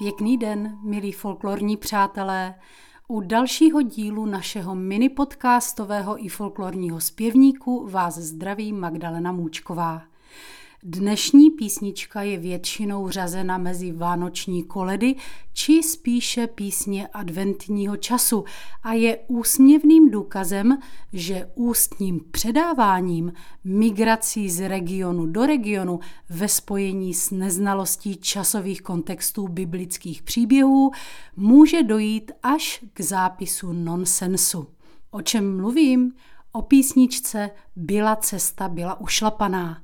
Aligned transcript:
Pěkný 0.00 0.38
den, 0.38 0.78
milí 0.82 1.12
folklorní 1.12 1.76
přátelé. 1.76 2.54
U 3.08 3.20
dalšího 3.20 3.82
dílu 3.82 4.26
našeho 4.26 4.74
mini 4.74 5.08
podcastového 5.08 6.24
i 6.24 6.28
folklorního 6.28 7.00
zpěvníku 7.00 7.86
vás 7.88 8.18
zdraví 8.18 8.72
Magdalena 8.72 9.32
Můčková. 9.32 10.02
Dnešní 10.82 11.50
písnička 11.50 12.22
je 12.22 12.38
většinou 12.38 13.08
řazena 13.10 13.58
mezi 13.58 13.92
vánoční 13.92 14.64
koledy 14.64 15.14
či 15.52 15.82
spíše 15.82 16.46
písně 16.46 17.08
adventního 17.08 17.96
času 17.96 18.44
a 18.82 18.92
je 18.92 19.18
úsměvným 19.28 20.10
důkazem, 20.10 20.78
že 21.12 21.50
ústním 21.54 22.20
předáváním, 22.30 23.32
migrací 23.64 24.50
z 24.50 24.68
regionu 24.68 25.26
do 25.26 25.46
regionu 25.46 26.00
ve 26.30 26.48
spojení 26.48 27.14
s 27.14 27.30
neznalostí 27.30 28.16
časových 28.16 28.82
kontextů 28.82 29.48
biblických 29.48 30.22
příběhů 30.22 30.90
může 31.36 31.82
dojít 31.82 32.32
až 32.42 32.84
k 32.92 33.00
zápisu 33.00 33.72
nonsensu. 33.72 34.66
O 35.10 35.22
čem 35.22 35.56
mluvím? 35.56 36.12
O 36.52 36.62
písničce 36.62 37.50
Byla 37.76 38.16
cesta, 38.16 38.68
byla 38.68 39.00
ušlapaná. 39.00 39.82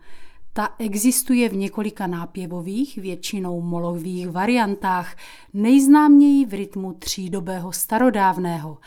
Ta 0.57 0.75
existuje 0.79 1.49
v 1.49 1.57
několika 1.57 2.07
nápěvových, 2.07 2.99
většinou 2.99 3.61
molových 3.61 4.31
variantách, 4.31 5.17
nejznáměji 5.53 6.47
v 6.47 6.55
rytmu 6.55 6.93
třídobého 6.93 7.73
starodávného 7.73 8.79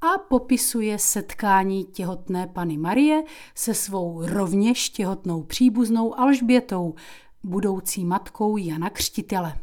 a 0.00 0.18
popisuje 0.28 0.98
setkání 0.98 1.84
těhotné 1.84 2.46
Pany 2.46 2.78
Marie 2.78 3.22
se 3.54 3.74
svou 3.74 4.26
rovněž 4.26 4.90
těhotnou 4.90 5.42
příbuznou 5.42 6.18
Alžbětou, 6.18 6.94
budoucí 7.44 8.04
matkou 8.04 8.56
Jana 8.56 8.90
Křtitele. 8.90 9.58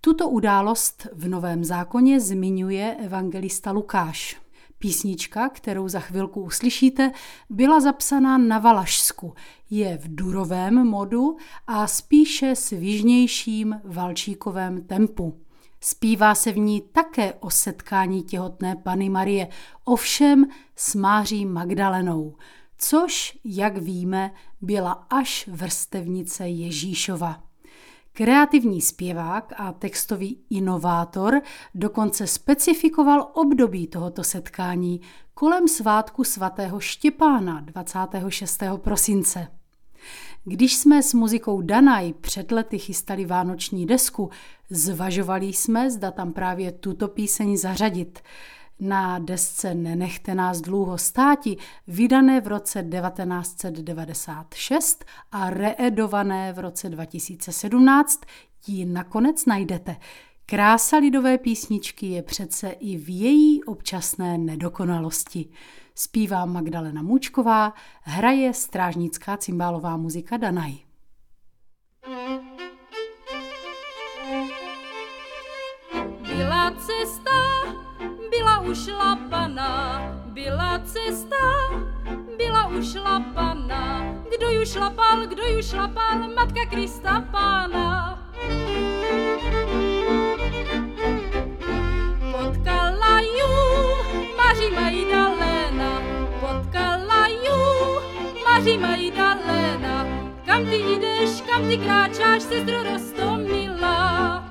Tuto 0.00 0.28
událost 0.28 1.06
v 1.12 1.28
Novém 1.28 1.64
zákoně 1.64 2.20
zmiňuje 2.20 2.96
evangelista 3.04 3.70
Lukáš. 3.70 4.47
Písnička, 4.78 5.48
kterou 5.48 5.88
za 5.88 6.00
chvilku 6.00 6.40
uslyšíte, 6.40 7.12
byla 7.50 7.80
zapsaná 7.80 8.38
na 8.38 8.58
Valašsku. 8.58 9.34
Je 9.70 9.98
v 9.98 10.14
durovém 10.14 10.86
modu 10.88 11.36
a 11.66 11.86
spíše 11.86 12.56
s 12.56 12.70
výžnějším 12.70 13.80
valčíkovém 13.84 14.82
tempu. 14.82 15.40
Zpívá 15.80 16.34
se 16.34 16.52
v 16.52 16.58
ní 16.58 16.82
také 16.92 17.34
o 17.34 17.50
setkání 17.50 18.22
těhotné 18.22 18.76
Pany 18.76 19.08
Marie, 19.08 19.48
ovšem 19.84 20.46
s 20.76 20.94
Máří 20.94 21.46
Magdalenou, 21.46 22.34
což, 22.78 23.38
jak 23.44 23.78
víme, 23.78 24.30
byla 24.60 24.92
až 24.92 25.48
vrstevnice 25.52 26.48
Ježíšova. 26.48 27.47
Kreativní 28.18 28.80
zpěvák 28.80 29.52
a 29.56 29.72
textový 29.72 30.38
inovátor 30.50 31.40
dokonce 31.74 32.26
specifikoval 32.26 33.30
období 33.34 33.86
tohoto 33.86 34.24
setkání 34.24 35.00
kolem 35.34 35.68
svátku 35.68 36.24
svatého 36.24 36.80
Štěpána 36.80 37.60
26. 37.60 38.62
prosince. 38.76 39.48
Když 40.44 40.76
jsme 40.76 41.02
s 41.02 41.14
muzikou 41.14 41.62
Danaj 41.62 42.12
před 42.12 42.52
lety 42.52 42.78
chystali 42.78 43.24
vánoční 43.24 43.86
desku, 43.86 44.30
zvažovali 44.70 45.46
jsme, 45.46 45.90
zda 45.90 46.10
tam 46.10 46.32
právě 46.32 46.72
tuto 46.72 47.08
píseň 47.08 47.56
zařadit– 47.56 48.18
na 48.80 49.18
desce 49.18 49.74
Nenechte 49.74 50.34
nás 50.34 50.60
dlouho 50.60 50.98
státi, 50.98 51.56
vydané 51.86 52.40
v 52.40 52.46
roce 52.46 52.82
1996 52.82 55.04
a 55.32 55.50
reedované 55.50 56.52
v 56.52 56.58
roce 56.58 56.88
2017, 56.88 58.20
ji 58.66 58.84
nakonec 58.84 59.46
najdete. 59.46 59.96
Krása 60.46 60.96
lidové 60.96 61.38
písničky 61.38 62.06
je 62.06 62.22
přece 62.22 62.68
i 62.68 62.96
v 62.96 63.08
její 63.08 63.64
občasné 63.64 64.38
nedokonalosti. 64.38 65.48
Zpívá 65.94 66.44
Magdalena 66.44 67.02
Můčková, 67.02 67.72
hraje 68.02 68.54
strážnická 68.54 69.36
cymbálová 69.36 69.96
muzika 69.96 70.36
Danaj. 70.36 70.72
Byla 76.22 76.70
cesta 76.70 77.47
ušlapaná, 78.70 80.00
byla 80.26 80.80
cesta, 80.84 81.36
byla 82.36 82.66
ušlapaná. 82.66 84.14
Kdo 84.36 84.50
ju 84.50 84.66
šlapal, 84.66 85.26
kdo 85.26 85.42
ju 85.42 85.62
šlapal, 85.62 86.18
matka 86.36 86.66
Krista 86.70 87.24
pána. 87.30 88.18
Potkala 92.32 93.20
ju 93.20 93.50
Maří 94.36 94.70
Majdalena, 94.74 96.02
potkala 96.40 97.28
ju 97.28 97.60
Maří 98.44 98.78
Majdalena. 98.78 100.06
Kam 100.46 100.66
ty 100.66 100.76
jdeš, 100.76 101.40
kam 101.40 101.68
ty 101.68 101.78
kráčáš, 101.78 102.42
sestro 102.42 102.82
Rostomila? 102.82 104.48